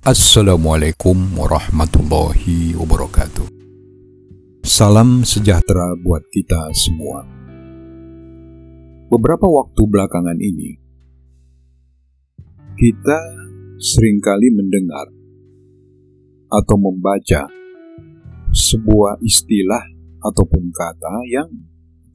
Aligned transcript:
Assalamualaikum 0.00 1.36
warahmatullahi 1.36 2.72
wabarakatuh. 2.72 3.52
Salam 4.64 5.28
sejahtera 5.28 5.92
buat 6.00 6.24
kita 6.32 6.72
semua. 6.72 7.28
Beberapa 9.12 9.44
waktu 9.44 9.82
belakangan 9.84 10.40
ini, 10.40 10.80
kita 12.80 13.20
sering 13.76 14.24
kali 14.24 14.48
mendengar 14.48 15.04
atau 16.48 16.76
membaca 16.80 17.52
sebuah 18.56 19.20
istilah 19.20 19.84
ataupun 20.24 20.72
kata 20.72 21.28
yang 21.28 21.52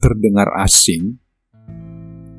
terdengar 0.02 0.50
asing, 0.58 1.22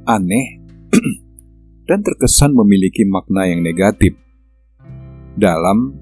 aneh, 0.04 0.60
dan 1.88 2.04
terkesan 2.04 2.52
memiliki 2.52 3.08
makna 3.08 3.48
yang 3.48 3.64
negatif 3.64 4.27
dalam 5.38 5.94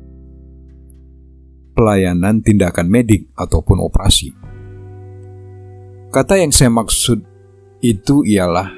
pelayanan 1.76 2.40
tindakan 2.40 2.88
medik 2.88 3.28
ataupun 3.36 3.84
operasi. 3.84 4.32
Kata 6.10 6.40
yang 6.40 6.56
saya 6.56 6.72
maksud 6.72 7.20
itu 7.84 8.24
ialah 8.24 8.72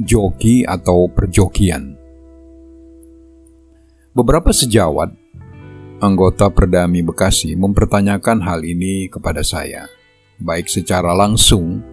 joki 0.00 0.64
atau 0.64 1.12
perjokian. 1.12 1.92
Beberapa 4.16 4.48
sejawat 4.48 5.12
anggota 6.00 6.48
Perdami 6.48 7.04
Bekasi 7.04 7.52
mempertanyakan 7.52 8.40
hal 8.40 8.64
ini 8.64 9.12
kepada 9.12 9.44
saya, 9.44 9.84
baik 10.40 10.72
secara 10.72 11.12
langsung 11.12 11.84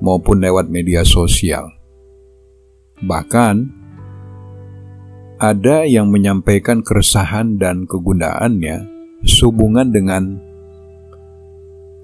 maupun 0.00 0.40
lewat 0.40 0.72
media 0.72 1.04
sosial. 1.04 1.68
Bahkan, 3.04 3.75
ada 5.36 5.84
yang 5.84 6.08
menyampaikan 6.08 6.80
keresahan 6.80 7.60
dan 7.60 7.84
kegunaannya 7.84 8.88
sehubungan 9.20 9.92
dengan 9.92 10.40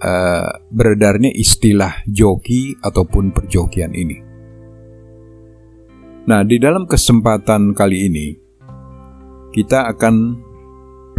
uh, 0.04 0.52
beredarnya 0.68 1.32
istilah 1.32 2.04
joki 2.04 2.76
ataupun 2.84 3.32
perjokian 3.32 3.96
ini. 3.96 4.20
Nah, 6.22 6.44
di 6.46 6.60
dalam 6.60 6.86
kesempatan 6.86 7.74
kali 7.74 8.06
ini, 8.06 8.26
kita 9.50 9.90
akan 9.90 10.14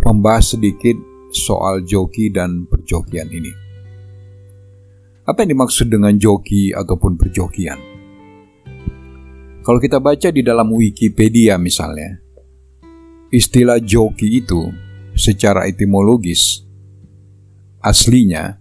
membahas 0.06 0.56
sedikit 0.56 0.96
soal 1.34 1.82
joki 1.84 2.30
dan 2.30 2.70
perjokian 2.70 3.28
ini. 3.34 3.52
Apa 5.24 5.44
yang 5.44 5.56
dimaksud 5.56 5.90
dengan 5.90 6.14
joki 6.16 6.72
ataupun 6.72 7.16
perjokian? 7.16 7.93
Kalau 9.64 9.80
kita 9.80 10.04
baca 10.04 10.28
di 10.28 10.44
dalam 10.44 10.68
Wikipedia 10.76 11.56
misalnya, 11.56 12.20
istilah 13.32 13.80
joki 13.80 14.44
itu 14.44 14.68
secara 15.16 15.64
etimologis 15.72 16.68
aslinya 17.80 18.60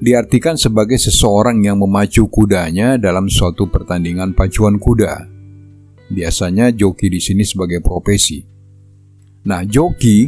diartikan 0.00 0.56
sebagai 0.56 0.96
seseorang 0.96 1.60
yang 1.60 1.76
memacu 1.76 2.24
kudanya 2.32 2.96
dalam 2.96 3.28
suatu 3.28 3.68
pertandingan 3.68 4.32
pacuan 4.32 4.80
kuda. 4.80 5.28
Biasanya 6.08 6.72
joki 6.72 7.12
di 7.12 7.20
sini 7.20 7.44
sebagai 7.44 7.84
profesi. 7.84 8.40
Nah, 9.44 9.60
joki 9.68 10.24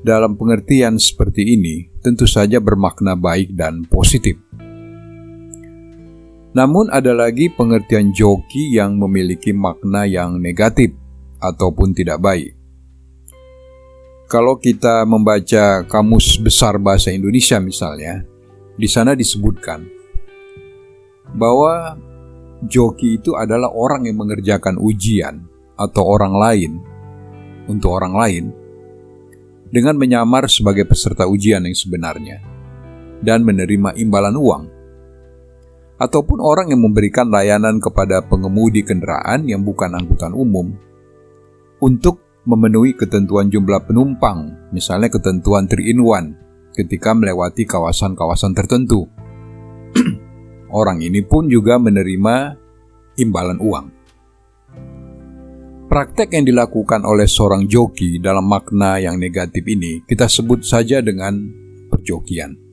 dalam 0.00 0.34
pengertian 0.34 0.96
seperti 0.96 1.60
ini 1.60 1.92
tentu 2.00 2.24
saja 2.24 2.56
bermakna 2.56 3.20
baik 3.20 3.52
dan 3.52 3.84
positif. 3.84 4.49
Namun 6.50 6.90
ada 6.90 7.14
lagi 7.14 7.46
pengertian 7.46 8.10
joki 8.10 8.74
yang 8.74 8.98
memiliki 8.98 9.54
makna 9.54 10.02
yang 10.02 10.34
negatif 10.42 10.90
ataupun 11.38 11.94
tidak 11.94 12.18
baik. 12.18 12.58
Kalau 14.26 14.58
kita 14.58 15.06
membaca 15.06 15.82
kamus 15.86 16.38
besar 16.38 16.78
bahasa 16.78 17.10
Indonesia 17.10 17.58
misalnya, 17.58 18.22
di 18.78 18.86
sana 18.86 19.14
disebutkan 19.14 19.86
bahwa 21.34 21.98
joki 22.66 23.18
itu 23.18 23.34
adalah 23.38 23.70
orang 23.70 24.06
yang 24.06 24.18
mengerjakan 24.18 24.78
ujian 24.78 25.46
atau 25.78 26.02
orang 26.02 26.34
lain 26.34 26.72
untuk 27.70 27.94
orang 27.94 28.14
lain 28.14 28.44
dengan 29.70 29.94
menyamar 29.94 30.50
sebagai 30.50 30.82
peserta 30.82 31.30
ujian 31.30 31.62
yang 31.62 31.78
sebenarnya 31.78 32.42
dan 33.22 33.46
menerima 33.46 33.94
imbalan 33.98 34.34
uang 34.34 34.79
ataupun 36.00 36.40
orang 36.40 36.72
yang 36.72 36.80
memberikan 36.80 37.28
layanan 37.28 37.76
kepada 37.76 38.24
pengemudi 38.24 38.80
kendaraan 38.80 39.44
yang 39.44 39.60
bukan 39.60 39.92
angkutan 39.92 40.32
umum 40.32 40.72
untuk 41.84 42.24
memenuhi 42.48 42.96
ketentuan 42.96 43.52
jumlah 43.52 43.84
penumpang, 43.84 44.72
misalnya 44.72 45.12
ketentuan 45.12 45.68
3 45.68 45.76
in 45.84 46.00
1 46.00 46.72
ketika 46.72 47.12
melewati 47.12 47.68
kawasan-kawasan 47.68 48.56
tertentu. 48.56 49.04
orang 50.70 51.02
ini 51.02 51.20
pun 51.20 51.50
juga 51.50 51.76
menerima 51.76 52.56
imbalan 53.18 53.58
uang. 53.58 53.86
Praktek 55.90 56.30
yang 56.38 56.46
dilakukan 56.46 57.02
oleh 57.02 57.26
seorang 57.26 57.66
joki 57.66 58.22
dalam 58.22 58.46
makna 58.46 59.02
yang 59.02 59.18
negatif 59.18 59.66
ini 59.66 60.06
kita 60.06 60.30
sebut 60.30 60.62
saja 60.62 61.02
dengan 61.02 61.34
perjokian. 61.90 62.69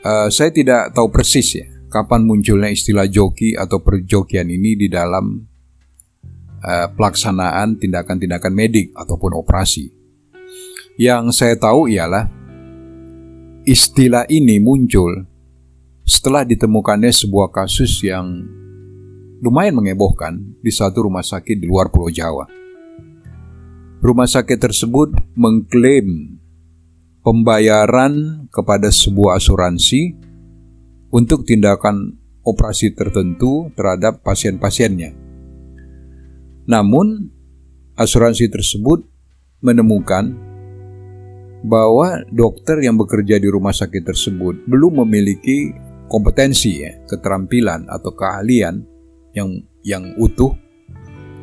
Uh, 0.00 0.32
saya 0.32 0.48
tidak 0.48 0.96
tahu 0.96 1.12
persis 1.12 1.60
ya 1.60 1.66
kapan 1.90 2.24
munculnya 2.24 2.72
istilah 2.72 3.04
joki 3.10 3.52
atau 3.52 3.82
perjokian 3.82 4.48
ini 4.48 4.78
di 4.78 4.88
dalam 4.88 5.44
uh, 6.62 6.88
pelaksanaan 6.94 7.76
tindakan-tindakan 7.76 8.54
medik 8.54 8.94
ataupun 8.94 9.36
operasi. 9.36 9.92
Yang 10.96 11.36
saya 11.36 11.58
tahu 11.58 11.90
ialah 11.90 12.30
istilah 13.68 14.24
ini 14.30 14.56
muncul 14.62 15.26
setelah 16.06 16.48
ditemukannya 16.48 17.12
sebuah 17.12 17.52
kasus 17.52 18.00
yang 18.00 18.44
lumayan 19.40 19.76
mengebohkan 19.76 20.56
di 20.60 20.72
satu 20.72 21.08
rumah 21.08 21.24
sakit 21.24 21.60
di 21.60 21.66
luar 21.68 21.88
Pulau 21.92 22.12
Jawa. 22.12 22.48
Rumah 24.00 24.28
sakit 24.28 24.56
tersebut 24.56 25.12
mengklaim 25.36 26.40
pembayaran 27.20 28.46
kepada 28.48 28.88
sebuah 28.88 29.36
asuransi 29.36 30.16
untuk 31.12 31.44
tindakan 31.44 32.16
operasi 32.40 32.96
tertentu 32.96 33.68
terhadap 33.76 34.24
pasien-pasiennya. 34.24 35.12
Namun, 36.64 37.28
asuransi 37.98 38.48
tersebut 38.48 39.04
menemukan 39.60 40.32
bahwa 41.60 42.24
dokter 42.32 42.80
yang 42.80 42.96
bekerja 42.96 43.36
di 43.36 43.48
rumah 43.52 43.76
sakit 43.76 44.00
tersebut 44.00 44.64
belum 44.64 45.04
memiliki 45.04 45.76
kompetensi, 46.08 46.80
ya, 46.80 47.04
keterampilan 47.04 47.84
atau 47.90 48.16
keahlian 48.16 48.80
yang 49.36 49.60
yang 49.84 50.16
utuh 50.16 50.56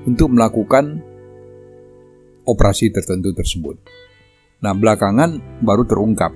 untuk 0.10 0.34
melakukan 0.34 1.04
operasi 2.48 2.90
tertentu 2.90 3.36
tersebut. 3.36 3.78
Nah, 4.58 4.74
belakangan 4.74 5.62
baru 5.62 5.86
terungkap 5.86 6.34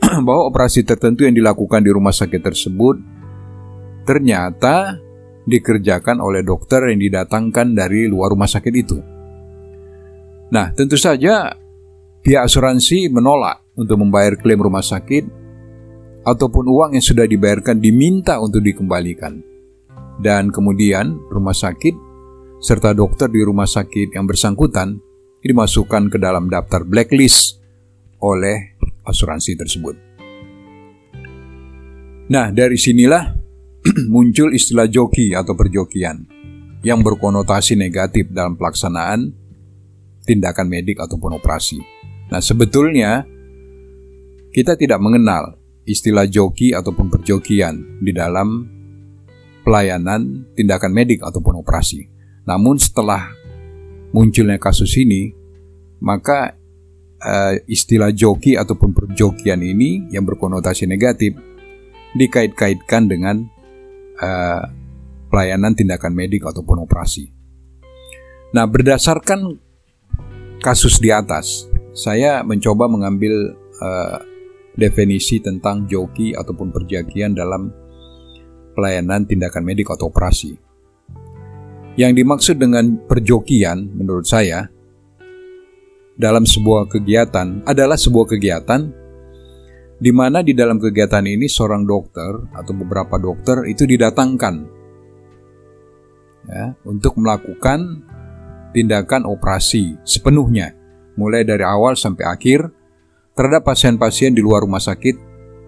bahwa 0.26 0.42
operasi 0.50 0.82
tertentu 0.82 1.22
yang 1.22 1.34
dilakukan 1.38 1.86
di 1.86 1.90
rumah 1.94 2.10
sakit 2.10 2.42
tersebut 2.42 2.96
ternyata 4.02 4.98
dikerjakan 5.46 6.18
oleh 6.18 6.42
dokter 6.42 6.90
yang 6.90 6.98
didatangkan 6.98 7.78
dari 7.78 8.10
luar 8.10 8.34
rumah 8.34 8.50
sakit 8.50 8.74
itu. 8.74 8.98
Nah, 10.50 10.74
tentu 10.74 10.98
saja 10.98 11.54
pihak 12.26 12.42
asuransi 12.42 13.06
menolak 13.06 13.62
untuk 13.78 14.02
membayar 14.02 14.34
klaim 14.34 14.58
rumah 14.58 14.82
sakit 14.82 15.24
ataupun 16.26 16.64
uang 16.66 16.90
yang 16.98 17.04
sudah 17.04 17.24
dibayarkan 17.24 17.78
diminta 17.78 18.36
untuk 18.42 18.60
dikembalikan. 18.60 19.40
Dan 20.20 20.52
kemudian 20.52 21.16
rumah 21.32 21.56
sakit 21.56 21.96
serta 22.60 22.92
dokter 22.92 23.32
di 23.32 23.40
rumah 23.40 23.64
sakit 23.64 24.12
yang 24.12 24.28
bersangkutan 24.28 25.00
dimasukkan 25.40 26.12
ke 26.12 26.18
dalam 26.20 26.48
daftar 26.52 26.84
blacklist 26.84 27.60
oleh 28.20 28.76
asuransi 29.04 29.52
tersebut. 29.56 29.96
Nah, 32.30 32.54
dari 32.54 32.78
sinilah 32.78 33.34
muncul 34.14 34.54
istilah 34.54 34.86
joki 34.86 35.34
atau 35.34 35.56
perjokian 35.56 36.22
yang 36.86 37.02
berkonotasi 37.02 37.76
negatif 37.76 38.30
dalam 38.30 38.54
pelaksanaan 38.56 39.34
tindakan 40.24 40.66
medik 40.70 41.00
ataupun 41.00 41.40
operasi. 41.40 41.80
Nah, 42.30 42.38
sebetulnya 42.38 43.26
kita 44.54 44.78
tidak 44.78 45.02
mengenal 45.02 45.58
istilah 45.88 46.28
joki 46.30 46.70
ataupun 46.70 47.10
perjokian 47.10 47.98
di 47.98 48.14
dalam 48.14 48.68
pelayanan 49.66 50.54
tindakan 50.54 50.92
medik 50.94 51.24
ataupun 51.24 51.58
operasi. 51.60 52.06
Namun 52.46 52.78
setelah 52.78 53.39
munculnya 54.10 54.58
kasus 54.58 54.94
ini, 54.98 55.30
maka 56.02 56.56
uh, 57.20 57.54
istilah 57.68 58.10
joki 58.10 58.56
ataupun 58.56 58.96
perjokian 58.96 59.60
ini 59.60 60.10
yang 60.10 60.24
berkonotasi 60.26 60.88
negatif 60.88 61.36
dikait-kaitkan 62.16 63.06
dengan 63.06 63.46
uh, 64.18 64.62
pelayanan 65.30 65.78
tindakan 65.78 66.12
medik 66.16 66.42
ataupun 66.42 66.82
operasi. 66.82 67.30
Nah, 68.50 68.66
berdasarkan 68.66 69.54
kasus 70.58 70.98
di 70.98 71.14
atas, 71.14 71.70
saya 71.94 72.42
mencoba 72.42 72.90
mengambil 72.90 73.54
uh, 73.78 74.18
definisi 74.74 75.38
tentang 75.38 75.86
joki 75.86 76.34
ataupun 76.34 76.74
perjagian 76.74 77.34
dalam 77.34 77.70
pelayanan 78.74 79.26
tindakan 79.26 79.62
medik 79.62 79.90
atau 79.90 80.10
operasi. 80.10 80.69
Yang 82.00 82.24
dimaksud 82.24 82.56
dengan 82.56 82.96
perjokian 83.04 83.92
menurut 83.92 84.24
saya 84.24 84.64
dalam 86.16 86.48
sebuah 86.48 86.88
kegiatan 86.88 87.60
adalah 87.68 88.00
sebuah 88.00 88.24
kegiatan 88.24 88.88
di 90.00 90.08
mana 90.08 90.40
di 90.40 90.56
dalam 90.56 90.80
kegiatan 90.80 91.20
ini 91.28 91.44
seorang 91.44 91.84
dokter 91.84 92.56
atau 92.56 92.72
beberapa 92.72 93.20
dokter 93.20 93.68
itu 93.68 93.84
didatangkan 93.84 94.54
ya, 96.48 96.72
untuk 96.88 97.20
melakukan 97.20 98.00
tindakan 98.72 99.28
operasi 99.28 100.00
sepenuhnya, 100.00 100.72
mulai 101.20 101.44
dari 101.44 101.68
awal 101.68 102.00
sampai 102.00 102.24
akhir, 102.24 102.64
terhadap 103.36 103.68
pasien-pasien 103.68 104.32
di 104.32 104.40
luar 104.40 104.64
rumah 104.64 104.80
sakit 104.80 105.20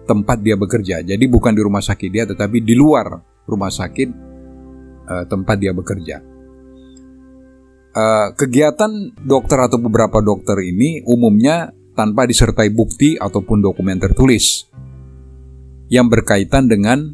tempat 0.09 0.41
dia 0.41 0.57
bekerja. 0.57 1.05
Jadi 1.05 1.29
bukan 1.29 1.53
di 1.53 1.61
rumah 1.61 1.85
sakit 1.85 2.09
dia, 2.09 2.25
tetapi 2.25 2.57
di 2.57 2.73
luar 2.73 3.21
rumah 3.45 3.69
sakit 3.69 4.32
uh, 5.07 5.25
tempat 5.27 5.55
dia 5.59 5.71
bekerja. 5.75 6.21
Uh, 7.93 8.33
kegiatan 8.33 9.13
dokter 9.21 9.59
atau 9.61 9.77
beberapa 9.77 10.17
dokter 10.17 10.57
ini 10.65 11.05
umumnya 11.05 11.69
tanpa 11.93 12.25
disertai 12.25 12.73
bukti 12.73 13.13
ataupun 13.21 13.61
dokumen 13.61 14.01
tertulis 14.01 14.65
yang 15.93 16.09
berkaitan 16.09 16.65
dengan 16.65 17.13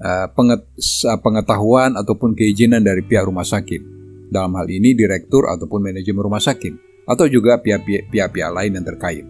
uh, 0.00 0.26
pengetahuan 1.20 1.92
ataupun 1.92 2.32
keizinan 2.32 2.80
dari 2.80 3.04
pihak 3.04 3.28
rumah 3.28 3.44
sakit 3.44 3.98
dalam 4.28 4.52
hal 4.56 4.68
ini 4.68 4.92
direktur 4.92 5.48
ataupun 5.48 5.88
manajemen 5.92 6.20
rumah 6.20 6.40
sakit, 6.40 7.04
atau 7.08 7.24
juga 7.26 7.58
pihak-pihak 7.64 8.52
lain 8.52 8.72
yang 8.76 8.86
terkait. 8.86 9.24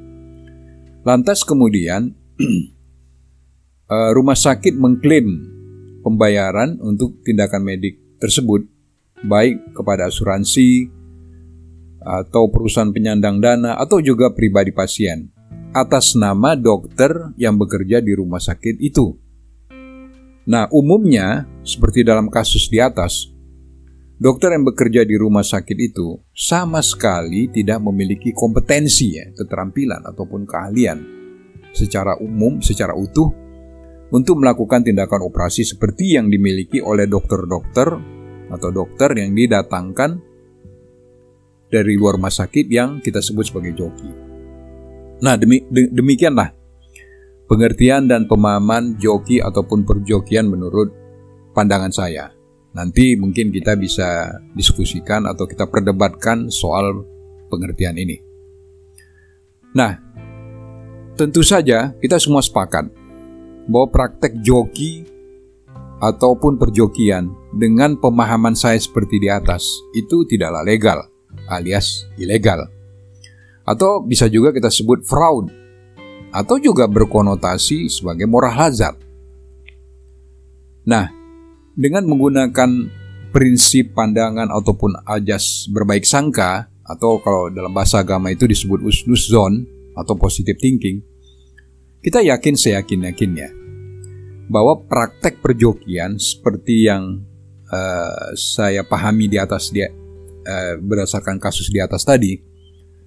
Lantas 1.07 1.47
kemudian 1.47 2.13
eh, 3.95 4.11
rumah 4.13 4.37
sakit 4.37 4.75
mengklaim 4.75 5.58
pembayaran 6.03 6.79
untuk 6.81 7.21
tindakan 7.23 7.63
medik 7.65 7.99
tersebut, 8.19 8.67
baik 9.25 9.75
kepada 9.75 10.11
asuransi 10.11 10.91
atau 11.99 12.49
perusahaan 12.49 12.95
penyandang 12.95 13.43
dana 13.43 13.75
atau 13.77 13.99
juga 13.99 14.31
pribadi 14.31 14.71
pasien 14.71 15.29
atas 15.75 16.17
nama 16.17 16.57
dokter 16.57 17.13
yang 17.37 17.59
bekerja 17.59 18.01
di 18.01 18.17
rumah 18.17 18.41
sakit 18.41 18.81
itu. 18.81 19.15
Nah, 20.49 20.65
umumnya 20.73 21.45
seperti 21.61 22.01
dalam 22.01 22.33
kasus 22.33 22.73
di 22.73 22.81
atas, 22.81 23.29
Dokter 24.19 24.51
yang 24.51 24.67
bekerja 24.67 25.07
di 25.07 25.15
rumah 25.15 25.47
sakit 25.47 25.79
itu 25.79 26.19
sama 26.35 26.83
sekali 26.83 27.47
tidak 27.55 27.79
memiliki 27.87 28.35
kompetensi 28.35 29.15
ya, 29.15 29.31
keterampilan 29.31 30.03
ataupun 30.11 30.43
keahlian 30.43 30.99
secara 31.71 32.19
umum, 32.19 32.59
secara 32.59 32.99
utuh 32.99 33.31
untuk 34.09 34.41
melakukan 34.41 34.81
tindakan 34.85 35.29
operasi 35.29 35.69
seperti 35.69 36.17
yang 36.17 36.33
dimiliki 36.33 36.81
oleh 36.81 37.05
dokter-dokter 37.05 37.89
atau 38.49 38.69
dokter 38.73 39.13
yang 39.13 39.37
didatangkan 39.37 40.11
dari 41.69 41.93
luar 42.01 42.17
rumah 42.17 42.33
sakit 42.33 42.67
yang 42.73 43.05
kita 43.05 43.21
sebut 43.21 43.45
sebagai 43.45 43.77
joki. 43.77 44.09
Nah, 45.21 45.37
demi, 45.37 45.61
demikianlah 45.69 46.49
pengertian 47.45 48.09
dan 48.09 48.25
pemahaman 48.25 48.97
joki 48.97 49.45
ataupun 49.45 49.85
perjokian 49.85 50.49
menurut 50.49 50.89
pandangan 51.53 51.93
saya. 51.93 52.33
Nanti 52.73 53.17
mungkin 53.21 53.53
kita 53.53 53.77
bisa 53.77 54.33
diskusikan 54.57 55.29
atau 55.29 55.45
kita 55.45 55.69
perdebatkan 55.69 56.49
soal 56.49 57.05
pengertian 57.53 57.97
ini. 58.01 58.17
Nah, 59.77 59.93
tentu 61.19 61.45
saja 61.45 61.93
kita 62.01 62.17
semua 62.17 62.41
sepakat 62.41 62.98
bahwa 63.69 63.87
praktek 63.93 64.41
joki 64.41 65.05
ataupun 66.01 66.57
perjokian 66.57 67.31
dengan 67.53 68.01
pemahaman 68.01 68.57
saya 68.57 68.81
seperti 68.81 69.21
di 69.21 69.29
atas 69.29 69.69
itu 69.93 70.25
tidaklah 70.25 70.65
legal 70.65 71.05
alias 71.47 72.09
ilegal. 72.17 72.67
Atau 73.69 74.01
bisa 74.01 74.27
juga 74.33 74.51
kita 74.51 74.73
sebut 74.73 75.05
fraud 75.05 75.53
atau 76.33 76.57
juga 76.57 76.89
berkonotasi 76.89 77.89
sebagai 77.93 78.25
moral 78.25 78.57
hazard. 78.57 78.97
Nah, 80.89 81.13
dengan 81.77 82.09
menggunakan 82.09 82.89
prinsip 83.29 83.93
pandangan 83.93 84.49
ataupun 84.49 85.05
ajas 85.05 85.69
berbaik 85.69 86.09
sangka 86.09 86.73
atau 86.89 87.21
kalau 87.21 87.53
dalam 87.53 87.73
bahasa 87.77 88.01
agama 88.01 88.33
itu 88.33 88.49
disebut 88.49 88.81
usnuzon 88.81 89.69
atau 89.93 90.17
positive 90.17 90.57
thinking, 90.57 91.05
kita 92.03 92.23
yakin 92.23 92.55
seyakin-yakinnya 92.55 93.51
bahwa 94.49 94.81
praktek 94.89 95.45
perjokian 95.45 96.17
seperti 96.17 96.89
yang 96.89 97.23
uh, 97.69 98.33
saya 98.35 98.83
pahami 98.83 99.29
di 99.29 99.37
atas 99.37 99.69
dia 99.69 99.93
uh, 100.49 100.75
berdasarkan 100.81 101.37
kasus 101.37 101.69
di 101.69 101.79
atas 101.79 102.03
tadi, 102.03 102.41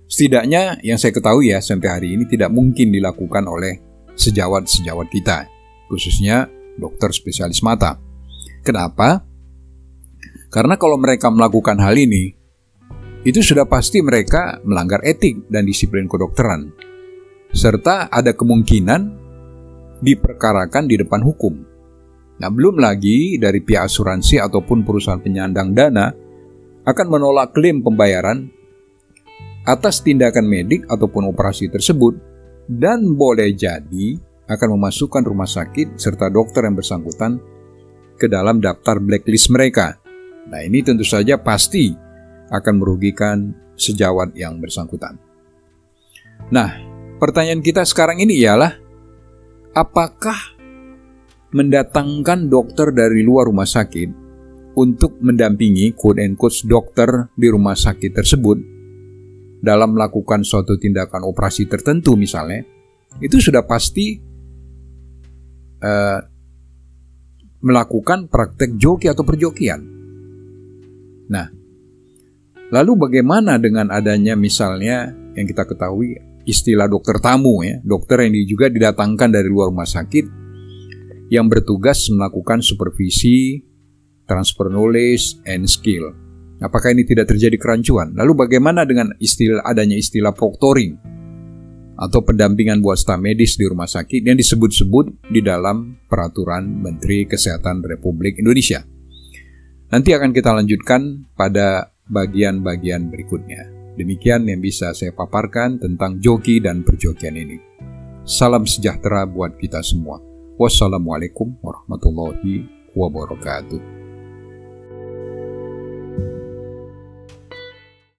setidaknya 0.05 0.77
yang 0.85 1.01
saya 1.01 1.11
ketahui 1.11 1.49
ya 1.49 1.59
sampai 1.59 1.89
hari 1.89 2.07
ini 2.13 2.29
tidak 2.29 2.53
mungkin 2.53 2.93
dilakukan 2.93 3.47
oleh 3.49 3.81
sejawat-sejawat 4.13 5.07
kita, 5.09 5.49
khususnya 5.89 6.45
dokter 6.77 7.09
spesialis 7.09 7.65
mata. 7.65 7.97
Kenapa? 8.61 9.25
Karena 10.53 10.77
kalau 10.77 10.99
mereka 11.01 11.31
melakukan 11.33 11.79
hal 11.81 11.97
ini, 11.97 12.37
itu 13.25 13.39
sudah 13.41 13.65
pasti 13.65 14.03
mereka 14.03 14.61
melanggar 14.61 15.01
etik 15.01 15.47
dan 15.49 15.65
disiplin 15.65 16.05
kedokteran, 16.05 16.69
serta 17.51 18.07
ada 18.07 18.31
kemungkinan 18.31 19.01
diperkarakan 20.01 20.89
di 20.89 20.95
depan 20.98 21.21
hukum. 21.21 21.53
Nah, 22.42 22.50
belum 22.50 22.81
lagi 22.81 23.38
dari 23.38 23.62
pihak 23.62 23.86
asuransi 23.86 24.42
ataupun 24.42 24.81
perusahaan 24.81 25.21
penyandang 25.21 25.77
dana 25.77 26.09
akan 26.81 27.07
menolak 27.07 27.53
klaim 27.53 27.86
pembayaran 27.86 28.50
atas 29.62 30.01
tindakan 30.01 30.50
medik 30.50 30.89
ataupun 30.89 31.30
operasi 31.30 31.69
tersebut 31.69 32.18
dan 32.65 33.13
boleh 33.13 33.54
jadi 33.54 34.18
akan 34.49 34.73
memasukkan 34.73 35.21
rumah 35.21 35.45
sakit 35.45 36.02
serta 36.02 36.33
dokter 36.33 36.66
yang 36.66 36.73
bersangkutan 36.73 37.37
ke 38.18 38.25
dalam 38.25 38.57
daftar 38.57 38.97
blacklist 38.97 39.54
mereka. 39.54 40.02
Nah, 40.49 40.66
ini 40.66 40.81
tentu 40.81 41.06
saja 41.06 41.37
pasti 41.37 41.94
akan 42.49 42.73
merugikan 42.81 43.54
sejawat 43.78 44.33
yang 44.33 44.57
bersangkutan. 44.57 45.21
Nah, 46.49 46.91
pertanyaan 47.21 47.61
kita 47.61 47.85
sekarang 47.85 48.18
ini 48.18 48.42
ialah 48.42 48.73
apakah 49.78 50.57
mendatangkan 51.54 52.49
dokter 52.49 52.90
dari 52.90 53.21
luar 53.21 53.45
rumah 53.45 53.69
sakit 53.69 54.09
untuk 54.73 55.21
mendampingi 55.21 55.94
quote 55.94 56.18
and 56.18 56.33
quote 56.33 56.66
dokter 56.66 57.30
di 57.37 57.47
rumah 57.54 57.78
sakit 57.78 58.09
tersebut 58.09 58.57
dalam 59.61 59.94
melakukan 59.94 60.42
suatu 60.42 60.73
tindakan 60.81 61.21
operasi 61.21 61.69
tertentu 61.69 62.18
misalnya, 62.18 62.66
itu 63.21 63.37
sudah 63.37 63.61
pasti 63.61 64.18
uh, 65.85 66.19
melakukan 67.61 68.25
praktek 68.25 68.81
joki 68.81 69.06
atau 69.06 69.21
perjokian. 69.21 69.81
Nah, 71.30 71.47
lalu 72.73 72.92
bagaimana 72.97 73.61
dengan 73.61 73.94
adanya 73.94 74.33
misalnya 74.33 75.13
yang 75.37 75.45
kita 75.45 75.69
ketahui 75.69 76.31
istilah 76.51 76.91
dokter 76.91 77.17
tamu 77.23 77.63
ya, 77.63 77.79
dokter 77.81 78.27
yang 78.27 78.35
juga 78.43 78.67
didatangkan 78.67 79.31
dari 79.31 79.47
luar 79.47 79.71
rumah 79.71 79.87
sakit 79.87 80.27
yang 81.31 81.47
bertugas 81.47 82.11
melakukan 82.11 82.59
supervisi, 82.59 83.63
transfer 84.27 84.67
knowledge, 84.67 85.39
and 85.47 85.63
skill. 85.71 86.11
Apakah 86.61 86.93
ini 86.93 87.07
tidak 87.07 87.31
terjadi 87.31 87.57
kerancuan? 87.57 88.13
Lalu 88.13 88.45
bagaimana 88.45 88.85
dengan 88.85 89.15
istilah 89.17 89.65
adanya 89.65 89.97
istilah 89.97 90.35
proctoring 90.35 90.99
atau 91.97 92.19
pendampingan 92.21 92.83
buat 92.83 92.99
staf 92.99 93.17
medis 93.17 93.57
di 93.57 93.65
rumah 93.65 93.89
sakit 93.89 94.27
yang 94.27 94.37
disebut-sebut 94.37 95.31
di 95.31 95.41
dalam 95.41 95.97
peraturan 96.05 96.67
Menteri 96.67 97.25
Kesehatan 97.25 97.81
Republik 97.81 98.37
Indonesia. 98.37 98.83
Nanti 99.89 100.13
akan 100.13 100.31
kita 100.35 100.53
lanjutkan 100.53 101.31
pada 101.33 101.95
bagian-bagian 102.11 103.09
berikutnya. 103.09 103.81
Demikian 104.00 104.48
yang 104.48 104.64
bisa 104.64 104.95
saya 104.95 105.12
paparkan 105.12 105.76
tentang 105.76 106.18
joki 106.24 106.64
dan 106.64 106.81
perjokian 106.81 107.36
ini. 107.36 107.60
Salam 108.24 108.64
sejahtera 108.64 109.28
buat 109.28 109.60
kita 109.60 109.83
semua. 109.83 110.21
Wassalamualaikum 110.56 111.57
warahmatullahi 111.60 112.69
wabarakatuh. 112.95 114.00